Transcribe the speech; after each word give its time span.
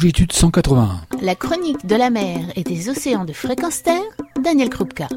Longitude 0.00 0.32
181. 0.32 1.02
La 1.20 1.34
chronique 1.34 1.84
de 1.84 1.94
la 1.94 2.08
mer 2.08 2.38
et 2.56 2.62
des 2.62 2.88
océans 2.88 3.26
de 3.26 3.34
fréquence 3.34 3.82
terre, 3.82 4.00
Daniel 4.42 4.70
Krupka. 4.70 5.08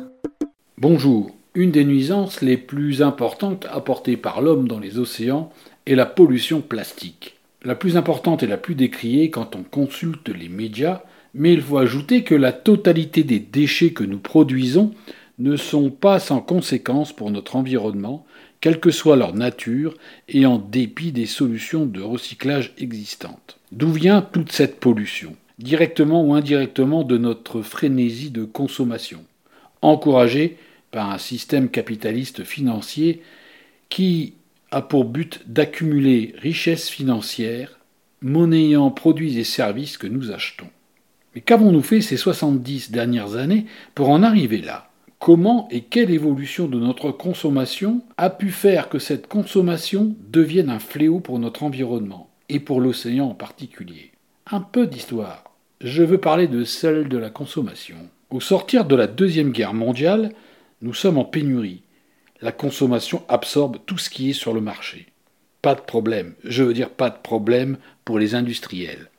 Bonjour. 0.77 1.31
Une 1.55 1.71
des 1.71 1.85
nuisances 1.85 2.41
les 2.41 2.57
plus 2.57 3.01
importantes 3.01 3.65
apportées 3.71 4.17
par 4.17 4.41
l'homme 4.41 4.67
dans 4.67 4.81
les 4.81 4.99
océans 4.99 5.53
est 5.85 5.95
la 5.95 6.05
pollution 6.05 6.59
plastique. 6.59 7.37
La 7.63 7.75
plus 7.75 7.95
importante 7.95 8.43
et 8.43 8.47
la 8.47 8.57
plus 8.57 8.75
décriée 8.75 9.29
quand 9.29 9.55
on 9.55 9.63
consulte 9.63 10.27
les 10.27 10.49
médias, 10.49 11.03
mais 11.33 11.53
il 11.53 11.61
faut 11.61 11.77
ajouter 11.77 12.25
que 12.25 12.35
la 12.35 12.51
totalité 12.51 13.23
des 13.23 13.39
déchets 13.39 13.93
que 13.93 14.03
nous 14.03 14.19
produisons 14.19 14.91
ne 15.39 15.55
sont 15.55 15.91
pas 15.91 16.19
sans 16.19 16.41
conséquences 16.41 17.13
pour 17.13 17.31
notre 17.31 17.55
environnement, 17.55 18.25
quelle 18.63 18.79
que 18.79 18.91
soit 18.91 19.17
leur 19.17 19.35
nature 19.35 19.97
et 20.29 20.45
en 20.45 20.57
dépit 20.57 21.11
des 21.11 21.25
solutions 21.25 21.85
de 21.85 22.01
recyclage 22.01 22.71
existantes. 22.77 23.59
D'où 23.73 23.91
vient 23.91 24.21
toute 24.21 24.53
cette 24.53 24.79
pollution 24.79 25.35
Directement 25.59 26.23
ou 26.23 26.33
indirectement 26.33 27.03
de 27.03 27.17
notre 27.17 27.61
frénésie 27.61 28.29
de 28.29 28.45
consommation, 28.45 29.25
encouragée 29.81 30.55
par 30.91 31.11
un 31.11 31.17
système 31.17 31.67
capitaliste 31.67 32.45
financier 32.45 33.21
qui 33.89 34.35
a 34.71 34.81
pour 34.81 35.03
but 35.03 35.41
d'accumuler 35.45 36.33
richesse 36.37 36.87
financière, 36.87 37.79
monnayant 38.21 38.91
produits 38.91 39.39
et 39.39 39.43
services 39.43 39.97
que 39.97 40.07
nous 40.07 40.31
achetons. 40.31 40.69
Mais 41.35 41.41
qu'avons-nous 41.41 41.83
fait 41.83 41.99
ces 41.99 42.15
70 42.15 42.91
dernières 42.91 43.35
années 43.35 43.65
pour 43.93 44.09
en 44.09 44.23
arriver 44.23 44.61
là? 44.61 44.89
Comment 45.25 45.69
et 45.71 45.79
quelle 45.79 46.11
évolution 46.11 46.67
de 46.67 46.77
notre 46.77 47.11
consommation 47.11 48.01
a 48.17 48.29
pu 48.29 48.49
faire 48.49 48.89
que 48.89 48.99
cette 48.99 49.27
consommation 49.27 50.17
devienne 50.29 50.69
un 50.69 50.79
fléau 50.79 51.21
pour 51.21 51.39
notre 51.39 51.63
environnement, 51.63 52.29
et 52.49 52.59
pour 52.59 52.81
l'océan 52.81 53.27
en 53.27 53.33
particulier? 53.33 54.11
Un 54.51 54.59
peu 54.59 54.85
d'histoire. 54.85 55.45
Je 55.79 56.03
veux 56.03 56.17
parler 56.17 56.49
de 56.49 56.65
celle 56.65 57.07
de 57.07 57.17
la 57.17 57.29
consommation. 57.29 57.95
Au 58.31 58.41
sortir 58.41 58.83
de 58.83 58.97
la 58.97 59.07
Deuxième 59.07 59.53
Guerre 59.53 59.73
mondiale, 59.73 60.33
nous 60.81 60.93
sommes 60.93 61.17
en 61.17 61.23
pénurie. 61.23 61.83
La 62.41 62.51
consommation 62.51 63.23
absorbe 63.29 63.77
tout 63.85 63.97
ce 63.97 64.09
qui 64.09 64.31
est 64.31 64.33
sur 64.33 64.53
le 64.53 64.59
marché. 64.59 65.07
Pas 65.61 65.75
de 65.75 65.79
problème, 65.79 66.33
je 66.43 66.63
veux 66.63 66.73
dire 66.73 66.89
pas 66.89 67.09
de 67.09 67.21
problème 67.23 67.77
pour 68.03 68.19
les 68.19 68.35
industriels. 68.35 69.09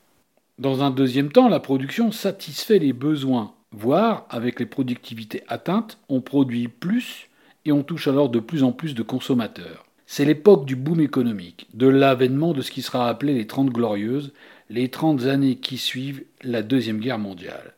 Dans 0.58 0.82
un 0.82 0.90
deuxième 0.90 1.32
temps, 1.32 1.48
la 1.48 1.60
production 1.60 2.12
satisfait 2.12 2.78
les 2.78 2.92
besoins 2.92 3.54
voire 3.76 4.26
avec 4.30 4.60
les 4.60 4.66
productivités 4.66 5.42
atteintes, 5.48 5.98
on 6.08 6.20
produit 6.20 6.68
plus 6.68 7.28
et 7.64 7.72
on 7.72 7.82
touche 7.82 8.08
alors 8.08 8.28
de 8.28 8.40
plus 8.40 8.62
en 8.62 8.72
plus 8.72 8.94
de 8.94 9.02
consommateurs. 9.02 9.86
C'est 10.06 10.24
l'époque 10.24 10.66
du 10.66 10.76
boom 10.76 11.00
économique, 11.00 11.66
de 11.74 11.88
l'avènement 11.88 12.52
de 12.52 12.62
ce 12.62 12.70
qui 12.70 12.82
sera 12.82 13.08
appelé 13.08 13.34
les 13.34 13.46
Trente 13.46 13.70
Glorieuses, 13.70 14.32
les 14.70 14.88
trente 14.88 15.24
années 15.24 15.56
qui 15.56 15.78
suivent 15.78 16.24
la 16.42 16.62
Deuxième 16.62 16.98
Guerre 16.98 17.18
mondiale. 17.18 17.74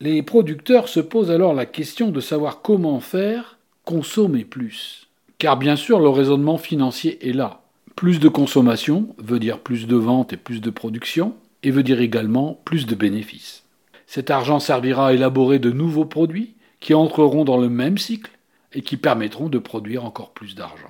Les 0.00 0.22
producteurs 0.22 0.88
se 0.88 1.00
posent 1.00 1.30
alors 1.30 1.54
la 1.54 1.66
question 1.66 2.10
de 2.10 2.20
savoir 2.20 2.62
comment 2.62 3.00
faire 3.00 3.58
consommer 3.84 4.44
plus. 4.44 5.08
Car 5.38 5.56
bien 5.56 5.76
sûr, 5.76 6.00
le 6.00 6.08
raisonnement 6.08 6.58
financier 6.58 7.28
est 7.28 7.32
là. 7.32 7.62
Plus 7.96 8.20
de 8.20 8.28
consommation 8.28 9.14
veut 9.18 9.38
dire 9.38 9.58
plus 9.58 9.86
de 9.86 9.96
ventes 9.96 10.32
et 10.32 10.36
plus 10.36 10.60
de 10.60 10.70
production, 10.70 11.34
et 11.62 11.70
veut 11.70 11.82
dire 11.82 12.00
également 12.00 12.60
plus 12.64 12.86
de 12.86 12.94
bénéfices. 12.94 13.64
Cet 14.10 14.30
argent 14.30 14.58
servira 14.58 15.08
à 15.08 15.12
élaborer 15.12 15.58
de 15.58 15.70
nouveaux 15.70 16.06
produits 16.06 16.54
qui 16.80 16.94
entreront 16.94 17.44
dans 17.44 17.58
le 17.58 17.68
même 17.68 17.98
cycle 17.98 18.30
et 18.72 18.80
qui 18.80 18.96
permettront 18.96 19.50
de 19.50 19.58
produire 19.58 20.06
encore 20.06 20.30
plus 20.30 20.54
d'argent. 20.54 20.88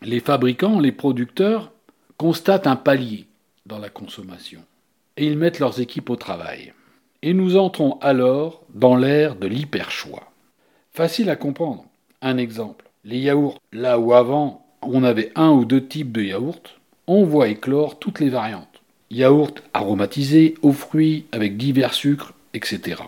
Les 0.00 0.20
fabricants, 0.20 0.78
les 0.78 0.92
producteurs 0.92 1.72
constatent 2.18 2.68
un 2.68 2.76
palier 2.76 3.26
dans 3.66 3.80
la 3.80 3.88
consommation 3.88 4.60
et 5.16 5.26
ils 5.26 5.36
mettent 5.36 5.58
leurs 5.58 5.80
équipes 5.80 6.08
au 6.08 6.14
travail. 6.14 6.72
Et 7.22 7.34
nous 7.34 7.56
entrons 7.56 7.98
alors 8.00 8.62
dans 8.72 8.94
l'ère 8.94 9.34
de 9.34 9.48
l'hyperchoix. 9.48 10.30
Facile 10.92 11.30
à 11.30 11.36
comprendre. 11.36 11.84
Un 12.20 12.38
exemple. 12.38 12.88
Les 13.02 13.18
yaourts, 13.18 13.58
là 13.72 13.98
où 13.98 14.12
avant 14.12 14.64
on 14.82 15.02
avait 15.02 15.32
un 15.34 15.50
ou 15.50 15.64
deux 15.64 15.84
types 15.84 16.12
de 16.12 16.22
yaourts, 16.22 16.62
on 17.08 17.24
voit 17.24 17.48
éclore 17.48 17.98
toutes 17.98 18.20
les 18.20 18.30
variantes. 18.30 18.82
Yaourt 19.10 19.64
aromatisé, 19.74 20.54
aux 20.62 20.72
fruits, 20.72 21.26
avec 21.32 21.56
divers 21.56 21.92
sucres, 21.92 22.34
etc. 22.54 23.02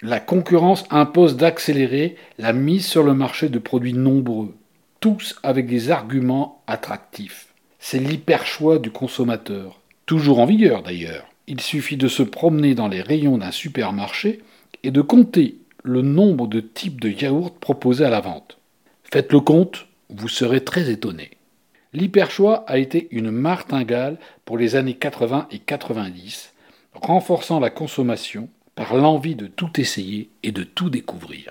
La 0.00 0.20
concurrence 0.20 0.84
impose 0.90 1.36
d'accélérer 1.36 2.16
la 2.38 2.52
mise 2.52 2.86
sur 2.86 3.02
le 3.02 3.14
marché 3.14 3.48
de 3.48 3.58
produits 3.58 3.94
nombreux, 3.94 4.54
tous 5.00 5.36
avec 5.42 5.66
des 5.66 5.90
arguments 5.90 6.62
attractifs. 6.66 7.48
C'est 7.80 7.98
l'hyper-choix 7.98 8.78
du 8.78 8.90
consommateur, 8.90 9.80
toujours 10.06 10.38
en 10.38 10.46
vigueur 10.46 10.82
d'ailleurs. 10.82 11.26
Il 11.46 11.60
suffit 11.60 11.96
de 11.96 12.08
se 12.08 12.22
promener 12.22 12.74
dans 12.74 12.88
les 12.88 13.02
rayons 13.02 13.38
d'un 13.38 13.50
supermarché 13.50 14.40
et 14.82 14.90
de 14.90 15.00
compter 15.00 15.56
le 15.82 16.02
nombre 16.02 16.46
de 16.46 16.60
types 16.60 17.00
de 17.00 17.08
yaourts 17.08 17.54
proposés 17.54 18.04
à 18.04 18.10
la 18.10 18.20
vente. 18.20 18.58
Faites 19.02 19.32
le 19.32 19.40
compte, 19.40 19.86
vous 20.10 20.28
serez 20.28 20.62
très 20.62 20.90
étonné. 20.90 21.30
L'hyperchoix 21.92 22.64
a 22.66 22.78
été 22.78 23.08
une 23.10 23.30
martingale 23.30 24.18
pour 24.44 24.58
les 24.58 24.76
années 24.76 24.94
80 24.94 25.48
et 25.50 25.58
90, 25.58 26.52
renforçant 26.92 27.60
la 27.60 27.70
consommation 27.70 28.48
par 28.78 28.94
l'envie 28.94 29.34
de 29.34 29.48
tout 29.48 29.80
essayer 29.80 30.30
et 30.44 30.52
de 30.52 30.62
tout 30.62 30.88
découvrir. 30.88 31.50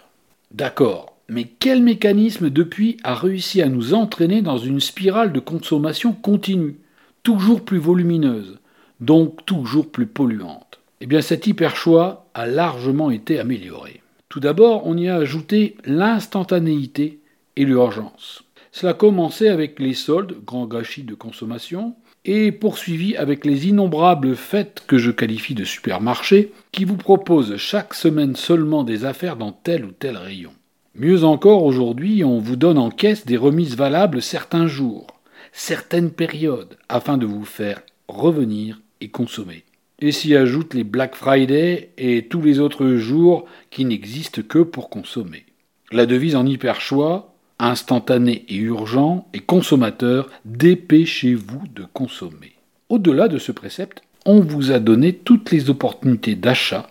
D'accord, 0.52 1.18
mais 1.28 1.44
quel 1.44 1.84
mécanisme 1.84 2.50
depuis 2.50 2.96
a 3.04 3.16
réussi 3.16 3.62
à 3.62 3.68
nous 3.68 3.94
entraîner 3.94 4.42
dans 4.42 4.58
une 4.58 4.80
spirale 4.80 5.34
de 5.34 5.42
consommation 5.42 6.14
continue, 6.14 6.78
toujours 7.24 7.66
plus 7.66 7.80
volumineuse, 7.80 8.60
donc 9.02 9.46
toujours 9.46 9.92
plus 9.92 10.08
polluante? 10.08 10.80
Eh 11.02 11.06
bien 11.06 11.20
cet 11.20 11.48
hyperchoix 11.48 12.30
a 12.34 12.48
largement 12.48 13.12
été 13.12 13.40
amélioré. 13.40 14.02
Tout 14.30 14.40
d'abord, 14.40 14.88
on 14.88 14.96
y 14.96 15.10
a 15.10 15.18
ajouté 15.18 15.76
l'instantanéité 15.84 17.20
et 17.58 17.66
l'urgence. 17.66 18.46
Cela 18.80 18.94
commençait 18.94 19.50
avec 19.50 19.80
les 19.80 19.96
soldes, 19.96 20.36
grand 20.46 20.68
gâchis 20.68 21.02
de 21.02 21.16
consommation, 21.16 21.96
et 22.26 22.52
poursuivi 22.52 23.16
avec 23.16 23.44
les 23.44 23.68
innombrables 23.68 24.36
fêtes 24.36 24.84
que 24.86 25.00
je 25.00 25.10
qualifie 25.10 25.56
de 25.56 25.64
supermarchés, 25.64 26.52
qui 26.72 26.86
vous 26.86 26.96
proposent 26.96 27.58
chaque 27.58 27.96
semaine 27.96 28.36
seulement 28.36 28.84
des 28.84 29.04
affaires 29.04 29.36
dans 29.36 29.52
tel 29.52 29.84
ou 29.84 29.92
tel 29.94 30.16
rayon. 30.16 30.52
Mieux 30.94 31.24
encore, 31.24 31.64
aujourd'hui, 31.64 32.24
on 32.24 32.38
vous 32.38 32.56
donne 32.56 32.78
en 32.78 32.92
caisse 32.92 33.26
des 33.26 33.36
remises 33.36 33.76
valables 33.76 34.22
certains 34.22 34.68
jours, 34.68 35.08
certaines 35.52 36.12
périodes, 36.12 36.78
afin 36.88 37.18
de 37.18 37.26
vous 37.26 37.46
faire 37.46 37.82
revenir 38.08 38.80
et 39.02 39.10
consommer. 39.10 39.64
Et 40.02 40.12
s'y 40.12 40.36
ajoutent 40.36 40.76
les 40.76 40.84
Black 40.84 41.16
Friday 41.16 41.90
et 41.98 42.28
tous 42.28 42.44
les 42.44 42.60
autres 42.60 42.94
jours 42.94 43.46
qui 43.72 43.86
n'existent 43.86 44.44
que 44.48 44.60
pour 44.60 44.92
consommer. 44.92 45.46
La 45.92 46.06
devise 46.06 46.36
en 46.36 46.46
hyper 46.46 46.80
choix, 46.80 47.34
instantané 47.60 48.46
et 48.50 48.56
urgent, 48.56 49.28
et 49.34 49.40
consommateur, 49.40 50.30
dépêchez-vous 50.46 51.64
de 51.74 51.86
consommer. 51.94 52.54
Au-delà 52.90 53.28
de 53.28 53.38
ce 53.38 53.52
précepte, 53.52 54.02
on 54.26 54.42
vous 54.42 54.72
a 54.72 54.80
donné 54.80 55.14
toutes 55.14 55.52
les 55.52 55.70
opportunités 55.70 56.36
d'achat 56.36 56.88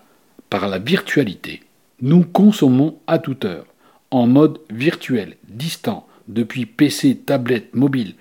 par 0.50 0.68
la 0.68 0.78
virtualité. 0.78 1.62
Nous 2.00 2.24
consommons 2.24 2.96
à 3.06 3.18
toute 3.18 3.44
heure, 3.44 3.66
en 4.10 4.26
mode 4.26 4.58
virtuel, 4.70 5.36
distant, 5.48 6.06
depuis 6.28 6.66
PC, 6.66 7.16
tablette, 7.16 7.74
mobile, 7.74 8.14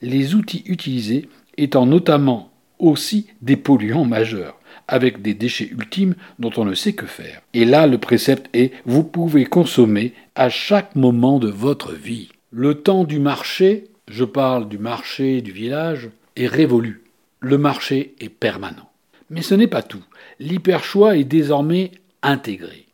les 0.00 0.34
outils 0.34 0.62
utilisés 0.66 1.28
étant 1.56 1.86
notamment 1.86 2.47
aussi 2.78 3.26
des 3.42 3.56
polluants 3.56 4.04
majeurs 4.04 4.58
avec 4.88 5.20
des 5.22 5.34
déchets 5.34 5.68
ultimes 5.70 6.14
dont 6.38 6.50
on 6.56 6.64
ne 6.64 6.74
sait 6.74 6.94
que 6.94 7.06
faire. 7.06 7.42
Et 7.52 7.64
là, 7.64 7.86
le 7.86 7.98
précepte 7.98 8.48
est 8.54 8.72
vous 8.86 9.04
pouvez 9.04 9.44
consommer 9.44 10.14
à 10.34 10.48
chaque 10.48 10.96
moment 10.96 11.38
de 11.38 11.48
votre 11.48 11.92
vie. 11.92 12.30
Le 12.50 12.74
temps 12.74 13.04
du 13.04 13.20
marché, 13.20 13.84
je 14.08 14.24
parle 14.24 14.68
du 14.68 14.78
marché 14.78 15.42
du 15.42 15.52
village, 15.52 16.08
est 16.36 16.46
révolu. 16.46 17.04
Le 17.40 17.58
marché 17.58 18.14
est 18.20 18.30
permanent. 18.30 18.88
Mais 19.30 19.42
ce 19.42 19.54
n'est 19.54 19.66
pas 19.66 19.82
tout. 19.82 20.02
L'hyperchoix 20.40 21.16
est 21.16 21.24
désormais 21.24 21.92
intégré. 22.22 22.86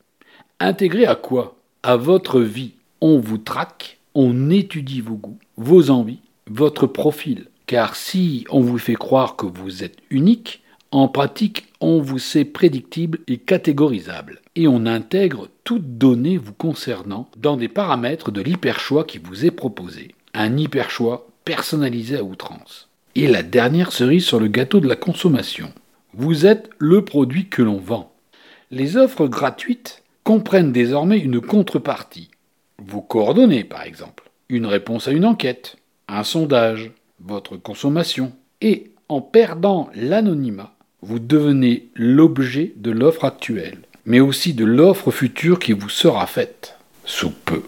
Intégré 0.59 1.07
à 1.07 1.15
quoi? 1.15 1.57
À 1.83 1.97
votre 1.97 2.41
vie. 2.41 2.73
On 3.01 3.19
vous 3.19 3.39
traque, 3.39 3.99
on 4.15 4.51
étudie 4.51 5.01
vos 5.01 5.15
goûts, 5.15 5.39
vos 5.57 5.91
envies, 5.91 6.21
votre 6.49 6.87
profil. 6.87 7.47
Car 7.67 7.97
si 7.97 8.45
on 8.51 8.61
vous 8.61 8.79
fait 8.79 8.95
croire 8.95 9.37
que 9.37 9.47
vous 9.47 9.83
êtes 9.83 9.97
unique, 10.11 10.63
en 10.91 11.09
pratique, 11.09 11.67
on 11.81 12.01
vous 12.01 12.19
sait 12.19 12.45
prédictible 12.45 13.19
et 13.27 13.39
catégorisable, 13.39 14.41
et 14.55 14.69
on 14.69 14.87
intègre 14.87 15.49
toute 15.65 15.99
donnée 15.99 16.37
vous 16.37 16.53
concernant 16.53 17.29
dans 17.37 17.57
des 17.57 17.69
paramètres 17.69 18.31
de 18.31 18.41
l'hyperchoix 18.41 19.05
qui 19.05 19.19
vous 19.19 19.45
est 19.45 19.51
proposé. 19.51 20.15
Un 20.35 20.57
hyperchoix 20.57 21.27
personnalisé 21.45 22.19
à 22.19 22.23
outrance. 22.23 22.89
Et 23.17 23.27
la 23.27 23.43
dernière 23.43 23.93
cerise 23.93 24.25
sur 24.25 24.39
le 24.39 24.49
gâteau 24.49 24.81
de 24.81 24.89
la 24.89 24.97
consommation. 24.97 25.73
Vous 26.13 26.47
êtes 26.47 26.71
le 26.79 27.05
produit 27.05 27.49
que 27.49 27.63
l'on 27.63 27.79
vend. 27.79 28.13
Les 28.71 28.97
offres 28.97 29.27
gratuites 29.27 30.03
comprennent 30.23 30.73
désormais 30.73 31.19
une 31.19 31.41
contrepartie. 31.41 32.31
Vos 32.79 33.03
coordonnées, 33.03 33.65
par 33.65 33.83
exemple, 33.83 34.31
une 34.49 34.67
réponse 34.67 35.09
à 35.09 35.13
une 35.13 35.25
enquête, 35.25 35.77
un 36.09 36.23
sondage, 36.23 36.93
votre 37.21 37.57
consommation. 37.57 38.33
Et 38.61 38.93
en 39.09 39.21
perdant 39.21 39.91
l'anonymat, 39.95 40.75
vous 41.03 41.19
devenez 41.19 41.89
l'objet 41.95 42.73
de 42.77 42.91
l'offre 42.91 43.25
actuelle, 43.25 43.79
mais 44.07 44.21
aussi 44.21 44.55
de 44.55 44.65
l'offre 44.65 45.11
future 45.11 45.59
qui 45.59 45.73
vous 45.73 45.89
sera 45.91 46.27
faite, 46.27 46.79
sous 47.05 47.31
peu. 47.31 47.63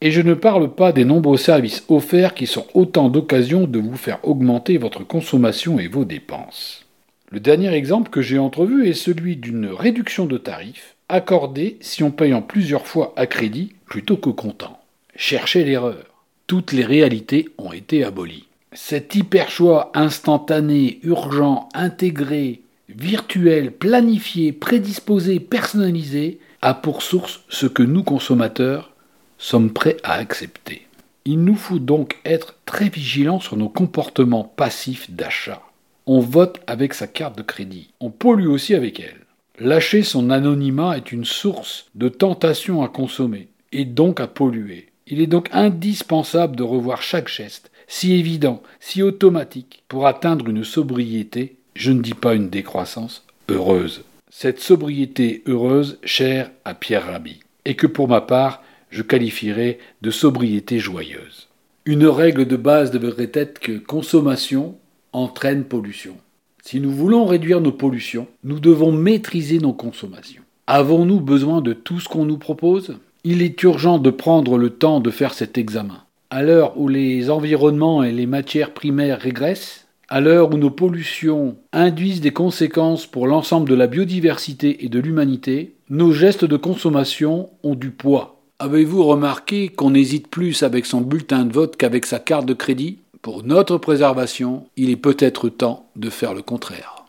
Et 0.00 0.10
je 0.10 0.22
ne 0.22 0.34
parle 0.34 0.74
pas 0.74 0.92
des 0.92 1.04
nombreux 1.04 1.36
services 1.36 1.84
offerts 1.88 2.34
qui 2.34 2.46
sont 2.46 2.66
autant 2.72 3.10
d'occasions 3.10 3.66
de 3.66 3.78
vous 3.78 3.96
faire 3.96 4.18
augmenter 4.22 4.78
votre 4.78 5.04
consommation 5.04 5.78
et 5.78 5.88
vos 5.88 6.06
dépenses. 6.06 6.86
Le 7.30 7.38
dernier 7.38 7.72
exemple 7.74 8.10
que 8.10 8.22
j'ai 8.22 8.38
entrevu 8.38 8.88
est 8.88 8.94
celui 8.94 9.36
d'une 9.36 9.66
réduction 9.66 10.24
de 10.24 10.38
tarifs 10.38 10.96
accordée 11.10 11.76
si 11.80 12.02
on 12.02 12.10
paye 12.10 12.32
en 12.32 12.40
plusieurs 12.40 12.86
fois 12.86 13.12
à 13.16 13.26
crédit 13.26 13.74
plutôt 13.84 14.16
qu'au 14.16 14.32
comptant. 14.32 14.80
Cherchez 15.16 15.64
l'erreur. 15.64 16.06
Toutes 16.46 16.72
les 16.72 16.84
réalités 16.84 17.48
ont 17.58 17.72
été 17.72 18.04
abolies. 18.04 18.46
Cet 18.72 19.16
hyper 19.16 19.50
choix 19.50 19.90
instantané, 19.94 21.00
urgent, 21.02 21.68
intégré, 21.74 22.62
virtuel, 22.88 23.72
planifié, 23.72 24.52
prédisposé, 24.52 25.40
personnalisé 25.40 26.38
a 26.62 26.74
pour 26.74 27.02
source 27.02 27.40
ce 27.48 27.66
que 27.66 27.82
nous 27.82 28.04
consommateurs 28.04 28.92
sommes 29.38 29.72
prêts 29.72 29.96
à 30.04 30.14
accepter. 30.14 30.86
Il 31.24 31.42
nous 31.42 31.56
faut 31.56 31.80
donc 31.80 32.18
être 32.24 32.54
très 32.64 32.88
vigilants 32.88 33.40
sur 33.40 33.56
nos 33.56 33.68
comportements 33.68 34.44
passifs 34.44 35.10
d'achat. 35.10 35.62
On 36.06 36.20
vote 36.20 36.60
avec 36.68 36.94
sa 36.94 37.08
carte 37.08 37.36
de 37.36 37.42
crédit. 37.42 37.90
On 38.00 38.10
pollue 38.10 38.46
aussi 38.46 38.76
avec 38.76 39.00
elle. 39.00 39.26
Lâcher 39.58 40.04
son 40.04 40.30
anonymat 40.30 40.96
est 40.96 41.10
une 41.10 41.24
source 41.24 41.86
de 41.96 42.08
tentation 42.08 42.82
à 42.82 42.88
consommer 42.88 43.48
et 43.72 43.84
donc 43.84 44.20
à 44.20 44.28
polluer. 44.28 44.90
Il 45.08 45.20
est 45.20 45.26
donc 45.26 45.48
indispensable 45.52 46.54
de 46.54 46.62
revoir 46.62 47.02
chaque 47.02 47.28
geste, 47.28 47.70
si 47.90 48.12
évident, 48.12 48.62
si 48.78 49.02
automatique, 49.02 49.82
pour 49.88 50.06
atteindre 50.06 50.48
une 50.48 50.62
sobriété, 50.62 51.56
je 51.74 51.90
ne 51.90 52.00
dis 52.00 52.14
pas 52.14 52.34
une 52.34 52.48
décroissance, 52.48 53.24
heureuse. 53.48 54.04
Cette 54.30 54.60
sobriété 54.60 55.42
heureuse 55.46 55.98
chère 56.04 56.52
à 56.64 56.74
Pierre 56.74 57.06
Rabhi. 57.06 57.40
Et 57.64 57.74
que 57.74 57.88
pour 57.88 58.06
ma 58.06 58.20
part, 58.20 58.62
je 58.90 59.02
qualifierais 59.02 59.78
de 60.02 60.10
sobriété 60.12 60.78
joyeuse. 60.78 61.48
Une 61.84 62.06
règle 62.06 62.46
de 62.46 62.56
base 62.56 62.92
devrait 62.92 63.32
être 63.34 63.58
que 63.58 63.76
consommation 63.78 64.76
entraîne 65.12 65.64
pollution. 65.64 66.16
Si 66.62 66.78
nous 66.78 66.92
voulons 66.92 67.26
réduire 67.26 67.60
nos 67.60 67.72
pollutions, 67.72 68.28
nous 68.44 68.60
devons 68.60 68.92
maîtriser 68.92 69.58
nos 69.58 69.72
consommations. 69.72 70.42
Avons-nous 70.68 71.20
besoin 71.20 71.60
de 71.60 71.72
tout 71.72 71.98
ce 71.98 72.08
qu'on 72.08 72.24
nous 72.24 72.38
propose? 72.38 72.98
Il 73.24 73.42
est 73.42 73.60
urgent 73.64 73.98
de 73.98 74.10
prendre 74.10 74.58
le 74.58 74.70
temps 74.70 75.00
de 75.00 75.10
faire 75.10 75.34
cet 75.34 75.58
examen. 75.58 76.04
À 76.32 76.44
l'heure 76.44 76.78
où 76.78 76.86
les 76.86 77.28
environnements 77.28 78.04
et 78.04 78.12
les 78.12 78.26
matières 78.26 78.72
primaires 78.72 79.18
régressent, 79.18 79.88
à 80.08 80.20
l'heure 80.20 80.54
où 80.54 80.58
nos 80.58 80.70
pollutions 80.70 81.56
induisent 81.72 82.20
des 82.20 82.32
conséquences 82.32 83.04
pour 83.04 83.26
l'ensemble 83.26 83.68
de 83.68 83.74
la 83.74 83.88
biodiversité 83.88 84.84
et 84.84 84.88
de 84.88 85.00
l'humanité, 85.00 85.74
nos 85.88 86.12
gestes 86.12 86.44
de 86.44 86.56
consommation 86.56 87.50
ont 87.64 87.74
du 87.74 87.90
poids. 87.90 88.40
Avez-vous 88.60 89.02
remarqué 89.02 89.70
qu'on 89.70 89.92
hésite 89.92 90.28
plus 90.28 90.62
avec 90.62 90.86
son 90.86 91.00
bulletin 91.00 91.44
de 91.44 91.52
vote 91.52 91.76
qu'avec 91.76 92.06
sa 92.06 92.20
carte 92.20 92.46
de 92.46 92.54
crédit? 92.54 92.98
Pour 93.22 93.42
notre 93.42 93.78
préservation, 93.78 94.66
il 94.76 94.90
est 94.90 94.96
peut-être 94.96 95.48
temps 95.48 95.86
de 95.96 96.10
faire 96.10 96.34
le 96.34 96.42
contraire. 96.42 97.06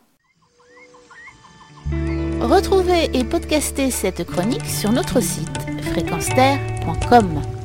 Retrouvez 2.40 3.08
et 3.14 3.22
podcastez 3.22 3.92
cette 3.92 4.24
chronique 4.24 4.66
sur 4.66 4.90
notre 4.90 5.22
site 5.22 5.48
fréquenceterre.com. 5.92 7.61